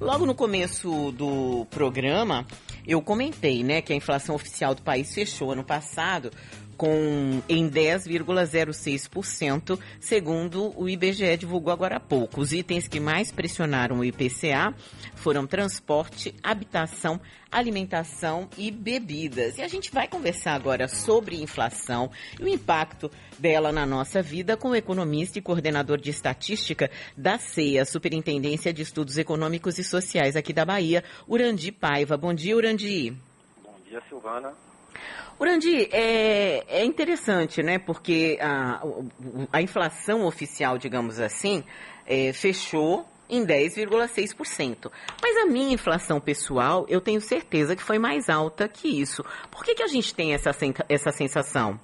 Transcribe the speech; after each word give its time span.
Logo 0.00 0.24
no 0.24 0.34
começo 0.34 1.10
do 1.12 1.66
programa, 1.70 2.46
eu 2.86 3.02
comentei, 3.02 3.64
né, 3.64 3.82
que 3.82 3.92
a 3.92 3.96
inflação 3.96 4.36
oficial 4.36 4.72
do 4.74 4.82
país 4.82 5.12
fechou 5.12 5.50
ano 5.50 5.64
passado 5.64 6.30
com 6.78 7.42
em 7.48 7.68
10,06%, 7.68 9.78
segundo 9.98 10.72
o 10.80 10.88
IBGE 10.88 11.36
divulgou 11.36 11.72
agora 11.72 11.96
há 11.96 12.00
pouco. 12.00 12.40
Os 12.40 12.52
itens 12.52 12.86
que 12.86 13.00
mais 13.00 13.32
pressionaram 13.32 13.98
o 13.98 14.04
IPCA 14.04 14.72
foram 15.16 15.44
transporte, 15.44 16.32
habitação, 16.40 17.20
alimentação 17.50 18.48
e 18.56 18.70
bebidas. 18.70 19.58
E 19.58 19.62
a 19.62 19.68
gente 19.68 19.90
vai 19.90 20.06
conversar 20.06 20.54
agora 20.54 20.86
sobre 20.86 21.42
inflação 21.42 22.12
e 22.38 22.44
o 22.44 22.48
impacto 22.48 23.10
dela 23.36 23.72
na 23.72 23.84
nossa 23.84 24.22
vida 24.22 24.56
com 24.56 24.70
o 24.70 24.76
economista 24.76 25.40
e 25.40 25.42
coordenador 25.42 25.98
de 25.98 26.10
estatística 26.10 26.88
da 27.16 27.38
CEA, 27.38 27.84
Superintendência 27.84 28.72
de 28.72 28.82
Estudos 28.82 29.18
Econômicos 29.18 29.78
e 29.78 29.84
Sociais 29.84 30.36
aqui 30.36 30.52
da 30.52 30.64
Bahia, 30.64 31.02
Urandi 31.26 31.72
Paiva. 31.72 32.16
Bom 32.16 32.32
dia, 32.32 32.56
Urandi. 32.56 33.16
Bom 33.64 33.74
dia, 33.84 34.00
Silvana. 34.08 34.54
Urandi, 35.40 35.88
é, 35.92 36.64
é 36.68 36.84
interessante, 36.84 37.62
né? 37.62 37.78
Porque 37.78 38.38
a, 38.40 38.82
a 39.52 39.62
inflação 39.62 40.26
oficial, 40.26 40.78
digamos 40.78 41.20
assim, 41.20 41.64
é, 42.06 42.32
fechou 42.32 43.06
em 43.28 43.44
10,6%. 43.46 44.90
Mas 45.22 45.36
a 45.36 45.46
minha 45.46 45.74
inflação 45.74 46.20
pessoal, 46.20 46.86
eu 46.88 47.00
tenho 47.00 47.20
certeza 47.20 47.76
que 47.76 47.82
foi 47.82 47.98
mais 47.98 48.28
alta 48.28 48.68
que 48.68 48.88
isso. 48.88 49.22
Por 49.50 49.64
que, 49.64 49.74
que 49.74 49.82
a 49.82 49.86
gente 49.86 50.14
tem 50.14 50.32
essa, 50.32 50.50
essa 50.88 51.12
sensação? 51.12 51.78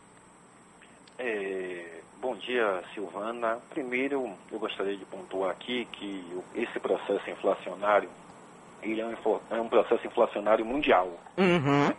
É, 1.18 2.00
bom 2.20 2.34
dia, 2.36 2.82
Silvana. 2.94 3.58
Primeiro, 3.70 4.32
eu 4.50 4.58
gostaria 4.58 4.96
de 4.96 5.04
pontuar 5.04 5.50
aqui 5.50 5.86
que 5.92 6.24
esse 6.56 6.80
processo 6.80 7.30
inflacionário 7.30 8.08
ele 8.82 9.00
é 9.00 9.06
um, 9.06 9.14
é 9.50 9.60
um 9.60 9.68
processo 9.68 10.06
inflacionário 10.06 10.64
mundial. 10.64 11.10
Uhum. 11.38 11.92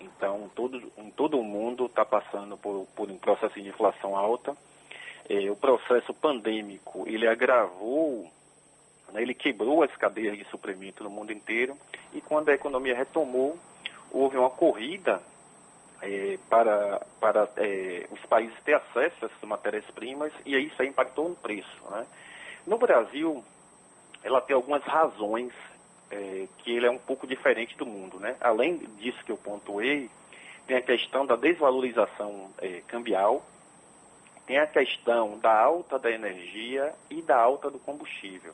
Então, 0.00 0.50
todo, 0.54 0.80
todo 1.16 1.38
o 1.38 1.44
mundo 1.44 1.86
está 1.86 2.04
passando 2.04 2.56
por, 2.56 2.86
por, 2.94 3.10
um 3.10 3.18
processo 3.18 3.60
de 3.60 3.68
inflação 3.68 4.16
alta. 4.16 4.56
É, 5.28 5.50
o 5.50 5.56
processo 5.56 6.14
pandêmico, 6.14 7.04
ele 7.06 7.26
agravou, 7.26 8.30
né, 9.12 9.22
ele 9.22 9.34
quebrou 9.34 9.82
as 9.82 9.94
cadeias 9.96 10.36
de 10.36 10.44
suprimento 10.44 11.04
no 11.04 11.10
mundo 11.10 11.32
inteiro. 11.32 11.76
E 12.12 12.20
quando 12.20 12.48
a 12.48 12.54
economia 12.54 12.96
retomou, 12.96 13.58
houve 14.10 14.36
uma 14.36 14.50
corrida 14.50 15.20
é, 16.00 16.38
para, 16.48 17.04
para 17.20 17.48
é, 17.56 18.06
os 18.10 18.20
países 18.26 18.56
ter 18.64 18.74
acesso 18.74 19.24
a 19.24 19.26
essas 19.26 19.42
matérias-primas 19.42 20.32
e 20.46 20.56
isso 20.56 20.80
aí 20.80 20.88
impactou 20.88 21.28
no 21.28 21.36
preço. 21.36 21.82
Né? 21.90 22.06
No 22.66 22.78
Brasil, 22.78 23.44
ela 24.22 24.40
tem 24.40 24.54
algumas 24.54 24.82
razões 24.84 25.52
é, 26.10 26.46
que 26.58 26.72
ele 26.72 26.86
é 26.86 26.90
um 26.90 26.98
pouco 26.98 27.26
diferente 27.26 27.76
do 27.76 27.86
mundo. 27.86 28.18
Né? 28.18 28.36
Além 28.40 28.78
disso 28.98 29.22
que 29.24 29.32
eu 29.32 29.36
pontuei, 29.36 30.10
tem 30.66 30.76
a 30.76 30.82
questão 30.82 31.24
da 31.24 31.36
desvalorização 31.36 32.50
é, 32.58 32.82
cambial, 32.86 33.44
tem 34.46 34.58
a 34.58 34.66
questão 34.66 35.38
da 35.38 35.54
alta 35.58 35.98
da 35.98 36.10
energia 36.10 36.94
e 37.10 37.20
da 37.22 37.36
alta 37.36 37.70
do 37.70 37.78
combustível. 37.78 38.52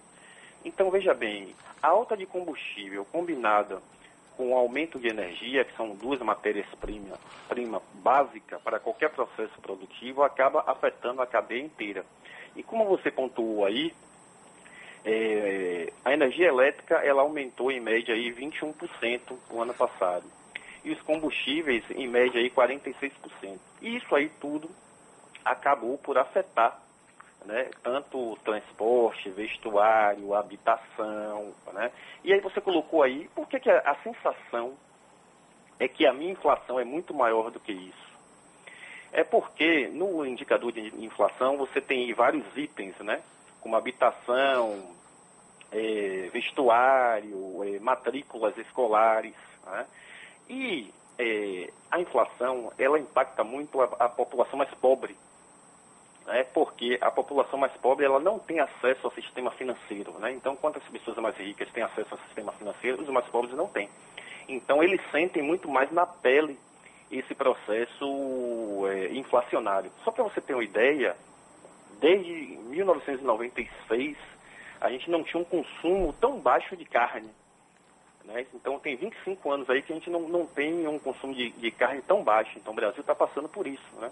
Então, 0.64 0.90
veja 0.90 1.14
bem, 1.14 1.54
a 1.82 1.88
alta 1.88 2.16
de 2.16 2.26
combustível 2.26 3.04
combinada 3.04 3.80
com 4.36 4.52
o 4.52 4.56
aumento 4.56 4.98
de 4.98 5.08
energia, 5.08 5.64
que 5.64 5.76
são 5.76 5.94
duas 5.94 6.18
matérias-primas 6.20 7.18
prima 7.48 7.80
básica 7.94 8.58
para 8.58 8.80
qualquer 8.80 9.10
processo 9.10 9.60
produtivo, 9.60 10.22
acaba 10.22 10.64
afetando 10.66 11.22
a 11.22 11.26
cadeia 11.26 11.62
inteira. 11.62 12.04
E 12.56 12.62
como 12.62 12.84
você 12.84 13.10
pontuou 13.10 13.64
aí, 13.64 13.94
é, 15.04 15.92
a 16.04 16.12
energia 16.12 16.48
elétrica 16.48 16.94
ela 16.96 17.22
aumentou 17.22 17.70
em 17.70 17.80
média 17.80 18.14
aí 18.14 18.32
21% 18.32 19.20
no 19.50 19.60
ano 19.60 19.74
passado. 19.74 20.24
E 20.82 20.90
os 20.90 21.00
combustíveis, 21.02 21.84
em 21.90 22.08
média, 22.08 22.40
aí 22.40 22.50
46%. 22.50 23.58
E 23.80 23.96
isso 23.96 24.14
aí 24.14 24.28
tudo 24.40 24.70
acabou 25.44 25.98
por 25.98 26.16
afetar 26.18 26.80
né, 27.44 27.70
tanto 27.82 28.32
o 28.32 28.36
transporte, 28.36 29.28
vestuário, 29.30 30.34
habitação. 30.34 31.52
Né? 31.72 31.90
E 32.22 32.32
aí 32.32 32.40
você 32.40 32.60
colocou 32.60 33.02
aí, 33.02 33.28
por 33.34 33.46
que, 33.48 33.60
que 33.60 33.70
a, 33.70 33.78
a 33.80 33.94
sensação 33.96 34.74
é 35.78 35.86
que 35.86 36.06
a 36.06 36.12
minha 36.12 36.32
inflação 36.32 36.80
é 36.80 36.84
muito 36.84 37.12
maior 37.12 37.50
do 37.50 37.60
que 37.60 37.72
isso? 37.72 38.14
É 39.12 39.22
porque 39.22 39.88
no 39.88 40.26
indicador 40.26 40.72
de 40.72 40.92
inflação 41.04 41.56
você 41.56 41.80
tem 41.80 42.12
vários 42.14 42.44
itens, 42.56 42.98
né? 42.98 43.22
Como 43.64 43.76
habitação, 43.76 44.94
é, 45.72 46.28
vestuário, 46.30 47.64
é, 47.64 47.80
matrículas 47.80 48.56
escolares. 48.58 49.34
Né? 49.66 49.86
E 50.50 50.94
é, 51.18 51.72
a 51.90 51.98
inflação, 51.98 52.70
ela 52.78 52.98
impacta 52.98 53.42
muito 53.42 53.80
a, 53.80 53.84
a 54.00 54.08
população 54.08 54.58
mais 54.58 54.72
pobre, 54.74 55.16
né? 56.26 56.44
porque 56.44 56.98
a 57.00 57.10
população 57.10 57.58
mais 57.58 57.72
pobre 57.78 58.04
ela 58.04 58.20
não 58.20 58.38
tem 58.38 58.60
acesso 58.60 59.06
ao 59.06 59.12
sistema 59.12 59.50
financeiro. 59.52 60.12
Né? 60.18 60.32
Então, 60.32 60.54
quanto 60.54 60.78
as 60.78 60.84
pessoas 60.84 61.16
mais 61.16 61.34
ricas 61.38 61.70
têm 61.72 61.82
acesso 61.82 62.12
ao 62.12 62.20
sistema 62.20 62.52
financeiro, 62.52 63.02
os 63.02 63.08
mais 63.08 63.26
pobres 63.28 63.56
não 63.56 63.66
têm. 63.66 63.88
Então, 64.46 64.82
eles 64.82 65.00
sentem 65.10 65.42
muito 65.42 65.70
mais 65.70 65.90
na 65.90 66.06
pele 66.06 66.58
esse 67.10 67.34
processo 67.34 68.86
é, 68.88 69.14
inflacionário. 69.14 69.90
Só 70.04 70.10
para 70.10 70.24
você 70.24 70.42
ter 70.42 70.52
uma 70.52 70.62
ideia, 70.64 71.16
desde 72.00 72.32
1996, 72.68 74.16
a 74.80 74.90
gente 74.90 75.10
não 75.10 75.22
tinha 75.22 75.40
um 75.40 75.44
consumo 75.44 76.12
tão 76.14 76.38
baixo 76.38 76.76
de 76.76 76.84
carne. 76.84 77.30
Né? 78.24 78.46
Então, 78.54 78.78
tem 78.78 78.96
25 78.96 79.50
anos 79.50 79.68
aí 79.68 79.82
que 79.82 79.92
a 79.92 79.96
gente 79.96 80.10
não, 80.10 80.28
não 80.28 80.46
tem 80.46 80.86
um 80.86 80.98
consumo 80.98 81.34
de, 81.34 81.50
de 81.50 81.70
carne 81.70 82.02
tão 82.02 82.22
baixo. 82.22 82.52
Então, 82.56 82.72
o 82.72 82.76
Brasil 82.76 83.00
está 83.00 83.14
passando 83.14 83.48
por 83.48 83.66
isso. 83.66 83.96
Né? 83.98 84.10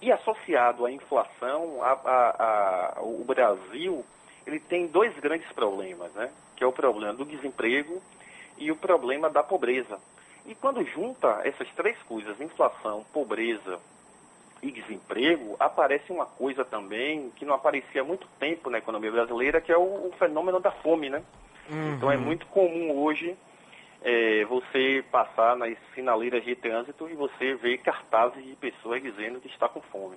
E 0.00 0.12
associado 0.12 0.84
à 0.84 0.90
inflação, 0.90 1.82
a, 1.82 1.92
a, 1.92 2.98
a, 2.98 3.02
o 3.02 3.24
Brasil 3.24 4.04
ele 4.46 4.58
tem 4.58 4.86
dois 4.86 5.16
grandes 5.20 5.50
problemas, 5.52 6.12
né? 6.12 6.30
que 6.56 6.64
é 6.64 6.66
o 6.66 6.72
problema 6.72 7.14
do 7.14 7.24
desemprego 7.24 8.02
e 8.58 8.70
o 8.70 8.76
problema 8.76 9.30
da 9.30 9.42
pobreza. 9.42 9.98
E 10.44 10.54
quando 10.54 10.84
junta 10.84 11.40
essas 11.44 11.68
três 11.74 11.96
coisas, 12.02 12.40
inflação, 12.40 13.04
pobreza 13.12 13.78
e 14.62 14.70
desemprego, 14.70 15.56
aparece 15.58 16.12
uma 16.12 16.24
coisa 16.24 16.64
também 16.64 17.30
que 17.30 17.44
não 17.44 17.54
aparecia 17.54 18.02
há 18.02 18.04
muito 18.04 18.28
tempo 18.38 18.70
na 18.70 18.78
economia 18.78 19.10
brasileira, 19.10 19.60
que 19.60 19.72
é 19.72 19.76
o, 19.76 20.06
o 20.08 20.12
fenômeno 20.18 20.60
da 20.60 20.70
fome, 20.70 21.10
né? 21.10 21.22
Uhum. 21.68 21.94
Então 21.94 22.10
é 22.10 22.16
muito 22.16 22.46
comum 22.46 22.96
hoje 22.96 23.36
é, 24.02 24.44
você 24.44 25.04
passar 25.10 25.56
nas 25.56 25.76
sinaleiras 25.94 26.44
de 26.44 26.54
trânsito 26.54 27.08
e 27.08 27.14
você 27.14 27.54
ver 27.54 27.78
cartazes 27.78 28.44
de 28.44 28.54
pessoas 28.56 29.02
dizendo 29.02 29.40
que 29.40 29.48
está 29.48 29.68
com 29.68 29.80
fome. 29.80 30.16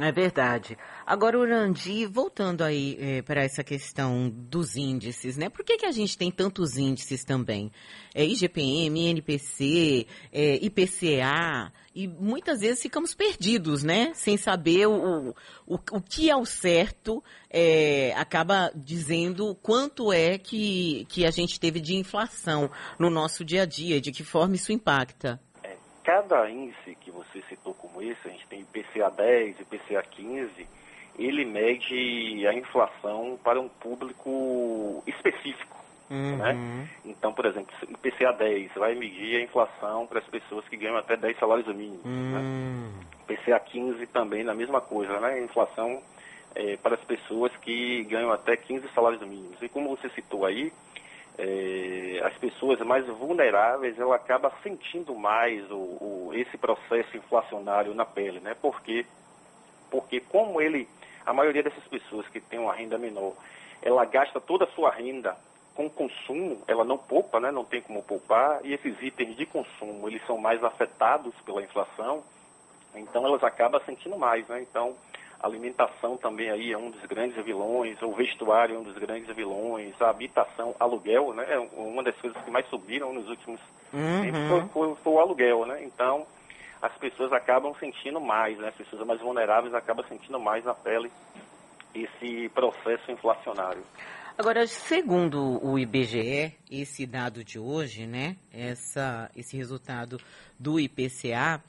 É 0.00 0.12
verdade. 0.12 0.78
Agora, 1.04 1.38
Urandi, 1.38 2.06
voltando 2.06 2.62
aí 2.62 2.96
é, 3.00 3.22
para 3.22 3.42
essa 3.42 3.64
questão 3.64 4.30
dos 4.30 4.76
índices, 4.76 5.36
né? 5.36 5.48
Por 5.48 5.64
que, 5.64 5.76
que 5.76 5.86
a 5.86 5.90
gente 5.90 6.16
tem 6.16 6.30
tantos 6.30 6.76
índices 6.76 7.24
também? 7.24 7.72
É 8.14 8.24
IGPM, 8.24 9.10
INPC, 9.10 10.06
é, 10.32 10.54
IPCA, 10.64 11.72
e 11.92 12.06
muitas 12.06 12.60
vezes 12.60 12.80
ficamos 12.80 13.12
perdidos, 13.12 13.82
né? 13.82 14.12
Sem 14.14 14.36
saber 14.36 14.86
o, 14.86 15.34
o, 15.66 15.74
o 15.74 16.00
que 16.00 16.30
ao 16.30 16.44
certo 16.44 17.22
é, 17.50 18.12
acaba 18.16 18.70
dizendo 18.74 19.56
quanto 19.56 20.12
é 20.12 20.38
que, 20.38 21.06
que 21.08 21.26
a 21.26 21.30
gente 21.32 21.58
teve 21.58 21.80
de 21.80 21.96
inflação 21.96 22.70
no 22.98 23.10
nosso 23.10 23.44
dia 23.44 23.62
a 23.62 23.66
dia, 23.66 24.00
de 24.00 24.12
que 24.12 24.22
forma 24.22 24.54
isso 24.54 24.72
impacta 24.72 25.40
cada 26.08 26.48
índice 26.48 26.94
que 26.94 27.10
você 27.10 27.42
citou 27.50 27.74
como 27.74 28.00
esse, 28.00 28.26
a 28.26 28.30
gente 28.30 28.46
tem 28.46 28.64
IPCA 28.98 29.10
10, 29.10 29.60
IPCA 29.60 30.02
15, 30.02 30.66
ele 31.18 31.44
mede 31.44 32.46
a 32.46 32.54
inflação 32.54 33.38
para 33.42 33.60
um 33.60 33.68
público 33.68 35.02
específico. 35.06 35.76
Uhum. 36.10 36.36
Né? 36.36 36.88
Então, 37.04 37.32
por 37.32 37.44
exemplo, 37.46 37.74
IPCA 37.88 38.32
10 38.32 38.72
vai 38.74 38.94
medir 38.94 39.36
a 39.36 39.44
inflação 39.44 40.06
para 40.06 40.20
as 40.20 40.26
pessoas 40.26 40.66
que 40.68 40.76
ganham 40.76 40.96
até 40.96 41.16
10 41.16 41.38
salários 41.38 41.66
mínimos. 41.66 42.04
Uhum. 42.04 42.32
Né? 42.32 42.90
IPCA 43.28 43.60
15 43.60 44.06
também 44.06 44.42
na 44.42 44.54
mesma 44.54 44.80
coisa, 44.80 45.20
né? 45.20 45.42
Inflação 45.42 46.02
é, 46.54 46.76
para 46.78 46.94
as 46.94 47.04
pessoas 47.04 47.54
que 47.58 48.04
ganham 48.04 48.32
até 48.32 48.56
15 48.56 48.88
salários 48.94 49.20
mínimos. 49.20 49.60
E 49.60 49.68
como 49.68 49.94
você 49.94 50.08
citou 50.10 50.46
aí, 50.46 50.72
pessoas 52.38 52.80
mais 52.80 53.06
vulneráveis, 53.06 53.98
ela 53.98 54.16
acaba 54.16 54.52
sentindo 54.62 55.14
mais 55.14 55.70
o, 55.70 55.76
o, 55.76 56.30
esse 56.34 56.56
processo 56.56 57.16
inflacionário 57.16 57.94
na 57.94 58.04
pele, 58.04 58.40
né? 58.40 58.56
Porque, 58.60 59.04
porque 59.90 60.20
como 60.20 60.60
ele, 60.60 60.88
a 61.26 61.32
maioria 61.32 61.62
dessas 61.62 61.84
pessoas 61.84 62.26
que 62.28 62.40
tem 62.40 62.58
uma 62.58 62.74
renda 62.74 62.96
menor, 62.96 63.34
ela 63.82 64.04
gasta 64.04 64.40
toda 64.40 64.64
a 64.64 64.68
sua 64.68 64.90
renda 64.90 65.36
com 65.74 65.88
consumo, 65.88 66.60
ela 66.66 66.84
não 66.84 66.98
poupa, 66.98 67.38
né? 67.38 67.50
Não 67.50 67.64
tem 67.64 67.80
como 67.80 68.02
poupar, 68.02 68.60
e 68.64 68.72
esses 68.72 69.00
itens 69.00 69.36
de 69.36 69.46
consumo, 69.46 70.08
eles 70.08 70.24
são 70.26 70.36
mais 70.36 70.62
afetados 70.64 71.34
pela 71.44 71.62
inflação, 71.62 72.24
então 72.94 73.24
elas 73.24 73.44
acabam 73.44 73.80
sentindo 73.84 74.18
mais, 74.18 74.46
né? 74.48 74.60
Então, 74.62 74.96
A 75.40 75.46
alimentação 75.46 76.16
também 76.16 76.50
aí 76.50 76.72
é 76.72 76.78
um 76.78 76.90
dos 76.90 77.02
grandes 77.02 77.42
vilões, 77.44 78.00
o 78.02 78.12
vestuário 78.12 78.74
é 78.74 78.78
um 78.78 78.82
dos 78.82 78.98
grandes 78.98 79.34
vilões, 79.34 79.94
a 80.02 80.10
habitação, 80.10 80.74
aluguel, 80.80 81.32
né? 81.32 81.46
É 81.48 81.58
uma 81.58 82.02
das 82.02 82.16
coisas 82.16 82.42
que 82.42 82.50
mais 82.50 82.66
subiram 82.68 83.12
nos 83.12 83.28
últimos 83.28 83.60
uhum. 83.92 84.22
tempos 84.22 84.48
foi, 84.48 84.60
foi, 84.68 84.96
foi, 84.96 85.12
o 85.12 85.20
aluguel, 85.20 85.64
né? 85.64 85.84
Então, 85.84 86.26
as 86.82 86.92
pessoas 86.98 87.32
acabam 87.32 87.72
sentindo 87.78 88.20
mais, 88.20 88.58
né? 88.58 88.68
As 88.68 88.74
pessoas 88.74 89.06
mais 89.06 89.20
vulneráveis 89.20 89.72
acabam 89.74 90.04
sentindo 90.08 90.40
mais 90.40 90.64
na 90.64 90.74
pele 90.74 91.10
esse 91.94 92.48
processo 92.50 93.10
inflacionário. 93.10 93.82
Agora, 94.36 94.66
segundo 94.68 95.64
o 95.66 95.76
IBGE, 95.76 96.54
esse 96.70 97.04
dado 97.04 97.42
de 97.42 97.58
hoje, 97.58 98.06
né, 98.06 98.36
essa, 98.52 99.28
esse 99.34 99.56
resultado 99.56 100.16
do 100.56 100.78
IPCA, 100.78 101.60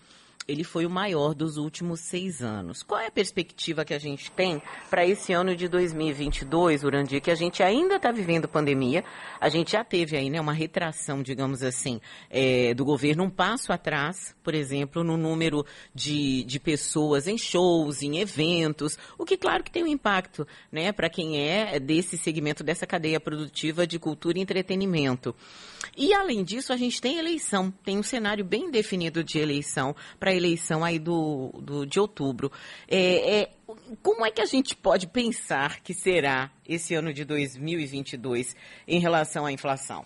ele 0.49 0.63
foi 0.63 0.85
o 0.85 0.89
maior 0.89 1.35
dos 1.35 1.57
últimos 1.57 1.99
seis 1.99 2.41
anos. 2.41 2.81
Qual 2.81 2.99
é 2.99 3.05
a 3.05 3.11
perspectiva 3.11 3.85
que 3.85 3.93
a 3.93 3.99
gente 3.99 4.31
tem 4.31 4.59
para 4.89 5.05
esse 5.05 5.31
ano 5.31 5.55
de 5.55 5.67
2022, 5.67 6.83
Urandir, 6.83 7.21
que 7.21 7.29
a 7.29 7.35
gente 7.35 7.61
ainda 7.61 7.97
está 7.97 8.11
vivendo 8.11 8.47
pandemia, 8.47 9.03
a 9.39 9.47
gente 9.47 9.73
já 9.73 9.83
teve 9.83 10.17
aí 10.17 10.27
né, 10.27 10.41
uma 10.41 10.51
retração, 10.51 11.21
digamos 11.21 11.61
assim, 11.61 12.01
é, 12.31 12.73
do 12.73 12.83
governo, 12.83 13.25
um 13.25 13.29
passo 13.29 13.71
atrás, 13.71 14.35
por 14.43 14.55
exemplo, 14.55 15.03
no 15.03 15.15
número 15.15 15.63
de, 15.93 16.43
de 16.45 16.59
pessoas 16.59 17.27
em 17.27 17.37
shows, 17.37 18.01
em 18.01 18.17
eventos, 18.17 18.97
o 19.19 19.25
que 19.25 19.37
claro 19.37 19.63
que 19.63 19.71
tem 19.71 19.83
um 19.83 19.87
impacto 19.87 20.47
né, 20.71 20.91
para 20.91 21.09
quem 21.09 21.39
é 21.39 21.79
desse 21.79 22.17
segmento, 22.17 22.63
dessa 22.63 22.87
cadeia 22.87 23.19
produtiva 23.19 23.85
de 23.85 23.99
cultura 23.99 24.39
e 24.39 24.41
entretenimento. 24.41 25.35
E 25.95 26.13
além 26.13 26.43
disso, 26.43 26.73
a 26.73 26.77
gente 26.77 26.99
tem 26.99 27.17
eleição, 27.17 27.71
tem 27.83 27.97
um 27.97 28.03
cenário 28.03 28.43
bem 28.43 28.71
definido 28.71 29.23
de 29.23 29.37
eleição 29.37 29.95
para 30.19 30.33
eleição 30.39 30.83
aí 30.83 30.97
do, 30.97 31.51
do, 31.62 31.86
de 31.86 32.00
outubro. 32.00 32.51
É, 32.88 33.41
é, 33.41 33.50
como 34.01 34.25
é 34.25 34.31
que 34.31 34.41
a 34.41 34.45
gente 34.45 34.75
pode 34.75 35.07
pensar 35.07 35.81
que 35.81 35.94
será 35.94 36.50
esse 36.68 36.95
ano 36.95 37.13
de 37.13 37.24
2022 37.24 38.56
em 38.88 39.00
relação 39.00 39.45
à 39.45 39.51
inflação? 39.51 40.06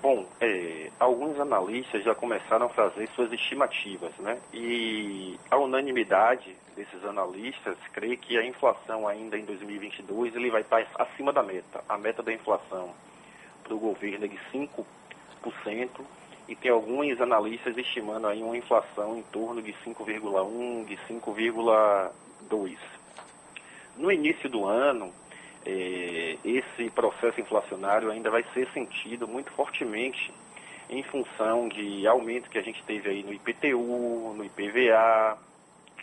Bom, 0.00 0.28
é, 0.40 0.90
alguns 1.00 1.40
analistas 1.40 2.04
já 2.04 2.14
começaram 2.14 2.66
a 2.66 2.68
fazer 2.68 3.08
suas 3.16 3.32
estimativas, 3.32 4.12
né? 4.18 4.38
E 4.52 5.36
a 5.50 5.56
unanimidade 5.56 6.54
desses 6.76 7.04
analistas 7.04 7.76
crê 7.92 8.16
que 8.16 8.38
a 8.38 8.46
inflação 8.46 9.08
ainda 9.08 9.36
em 9.36 9.44
2022 9.44 10.36
ele 10.36 10.50
vai 10.50 10.60
estar 10.60 10.86
acima 10.96 11.32
da 11.32 11.42
meta. 11.42 11.82
A 11.88 11.98
meta 11.98 12.22
da 12.22 12.32
inflação 12.32 12.94
para 13.64 13.74
o 13.74 13.78
governo 13.78 14.24
é 14.24 14.28
de 14.28 14.38
5 14.52 14.86
e 16.48 16.56
tem 16.56 16.70
alguns 16.70 17.20
analistas 17.20 17.76
estimando 17.76 18.26
aí 18.26 18.42
uma 18.42 18.56
inflação 18.56 19.18
em 19.18 19.22
torno 19.22 19.60
de 19.60 19.72
5,1, 19.84 20.86
de 20.86 20.96
5,2. 21.06 22.76
No 23.98 24.10
início 24.10 24.48
do 24.48 24.64
ano, 24.64 25.12
eh, 25.66 26.38
esse 26.42 26.88
processo 26.90 27.40
inflacionário 27.40 28.10
ainda 28.10 28.30
vai 28.30 28.42
ser 28.54 28.66
sentido 28.72 29.28
muito 29.28 29.52
fortemente 29.52 30.32
em 30.88 31.02
função 31.02 31.68
de 31.68 32.06
aumento 32.06 32.48
que 32.48 32.58
a 32.58 32.62
gente 32.62 32.82
teve 32.84 33.10
aí 33.10 33.22
no 33.22 33.34
IPTU, 33.34 34.34
no 34.34 34.42
IPVA, 34.42 35.36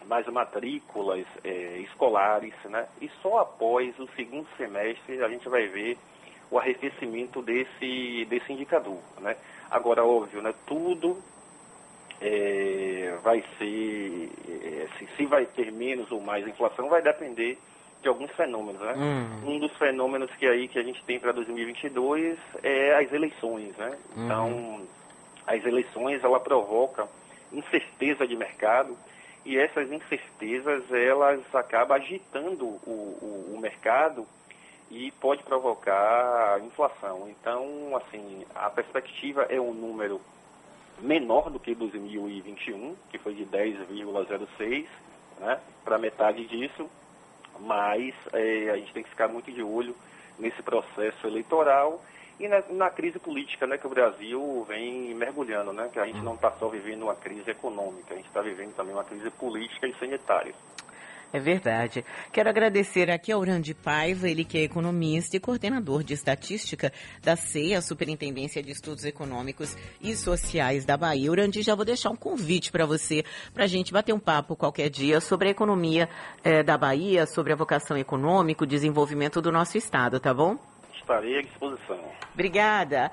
mais 0.06 0.27
matrículas 0.27 1.25
eh, 1.44 1.80
escolares, 1.80 2.53
né? 2.65 2.88
E 3.01 3.09
só 3.21 3.39
após 3.39 3.97
o 3.97 4.07
segundo 4.15 4.47
semestre 4.57 5.24
a 5.24 5.27
gente 5.27 5.50
vai 5.50 5.68
ver 5.68 5.97
o 6.50 6.59
arrefecimento 6.59 7.42
desse, 7.42 8.25
desse 8.25 8.53
indicador. 8.53 9.00
Né? 9.19 9.36
Agora, 9.69 10.03
óbvio, 10.03 10.42
né, 10.42 10.53
tudo 10.65 11.18
é, 12.21 13.18
vai 13.24 13.44
ser, 13.57 14.30
é, 14.47 14.88
se, 14.97 15.07
se, 15.15 15.25
vai 15.25 15.45
ter 15.45 15.71
menos 15.71 16.12
ou 16.12 16.21
mais 16.21 16.47
inflação, 16.47 16.89
vai 16.89 17.01
depender 17.01 17.57
de 18.01 18.07
alguns 18.07 18.31
fenômenos. 18.31 18.81
Né? 18.81 18.94
Uhum. 18.94 19.56
Um 19.56 19.59
dos 19.59 19.75
fenômenos 19.77 20.31
que, 20.36 20.45
aí, 20.45 20.68
que 20.68 20.80
a 20.80 20.83
gente 20.83 21.03
tem 21.03 21.19
para 21.19 21.31
2022 21.31 22.38
é 22.63 22.95
as 22.95 23.12
eleições. 23.12 23.75
Né? 23.77 23.97
Uhum. 24.15 24.25
Então, 24.25 24.81
as 25.47 25.65
eleições, 25.65 26.24
ela 26.24 26.39
provoca 26.39 27.07
incerteza 27.51 28.27
de 28.27 28.36
mercado, 28.36 28.97
e 29.45 29.57
essas 29.57 29.92
incertezas 29.92 30.92
elas 30.92 31.39
acabam 31.53 31.95
agitando 31.95 32.65
o, 32.65 32.80
o, 32.88 33.53
o 33.56 33.59
mercado 33.62 34.25
e 34.89 35.11
pode 35.11 35.43
provocar 35.43 36.59
inflação. 36.63 37.27
Então, 37.29 37.95
assim, 37.95 38.45
a 38.53 38.69
perspectiva 38.69 39.43
é 39.43 39.59
um 39.59 39.73
número 39.73 40.21
menor 40.99 41.49
do 41.49 41.59
que 41.59 41.75
2021, 41.75 42.95
que 43.09 43.17
foi 43.17 43.33
de 43.33 43.45
10,06, 43.45 44.87
né, 45.39 45.59
para 45.83 45.97
metade 45.97 46.45
disso, 46.45 46.89
mas 47.59 48.13
é, 48.33 48.69
a 48.69 48.77
gente 48.77 48.93
tem 48.93 49.03
que 49.03 49.09
ficar 49.09 49.27
muito 49.27 49.51
de 49.51 49.61
olho 49.61 49.95
nesse 50.37 50.61
processo 50.61 51.27
eleitoral 51.27 52.01
e 52.39 52.47
na, 52.47 52.61
na, 52.69 52.89
crise 52.89 53.17
política 53.17 53.65
né, 53.65 53.77
que 53.77 53.87
o 53.87 53.89
Brasil 53.89 54.65
vem 54.67 55.13
mergulhando, 55.13 55.71
né, 55.71 55.89
que 55.91 55.99
a 55.99 56.05
gente 56.05 56.19
não 56.21 56.35
está 56.35 56.51
só 56.51 56.67
vivendo 56.67 57.03
uma 57.03 57.15
crise 57.15 57.49
econômica, 57.49 58.13
a 58.13 58.17
gente 58.17 58.27
está 58.27 58.41
vivendo 58.41 58.75
também 58.75 58.93
uma 58.93 59.03
crise 59.03 59.29
política 59.31 59.87
e 59.87 59.93
sanitária. 59.95 60.53
É 61.35 61.39
verdade. 61.39 62.05
Quero 62.31 62.47
agradecer 62.47 63.11
aqui 63.11 63.29
ao 63.29 63.41
Urandi 63.41 63.73
Paiva, 63.73 64.29
ele 64.29 64.45
que 64.45 64.57
é 64.57 64.61
economista 64.61 65.35
e 65.35 65.39
coordenador 65.39 66.01
de 66.01 66.13
estatística 66.13 66.93
da 67.21 67.35
CEA, 67.35 67.81
Superintendência 67.81 68.63
de 68.63 68.71
Estudos 68.71 69.03
Econômicos 69.03 69.75
e 69.99 70.15
Sociais 70.15 70.85
da 70.85 70.95
Bahia. 70.95 71.29
Urandi, 71.29 71.61
já 71.61 71.75
vou 71.75 71.83
deixar 71.83 72.09
um 72.09 72.15
convite 72.15 72.71
para 72.71 72.85
você, 72.85 73.25
para 73.53 73.65
a 73.65 73.67
gente 73.67 73.91
bater 73.91 74.13
um 74.13 74.19
papo 74.19 74.55
qualquer 74.55 74.89
dia 74.89 75.19
sobre 75.19 75.49
a 75.49 75.51
economia 75.51 76.07
eh, 76.41 76.63
da 76.63 76.77
Bahia, 76.77 77.25
sobre 77.25 77.51
a 77.51 77.55
vocação 77.57 77.97
econômica, 77.97 78.63
o 78.63 78.67
desenvolvimento 78.67 79.41
do 79.41 79.51
nosso 79.51 79.77
estado, 79.77 80.21
tá 80.21 80.33
bom? 80.33 80.57
Estarei 80.95 81.39
à 81.39 81.41
disposição. 81.41 81.99
Obrigada. 82.33 83.03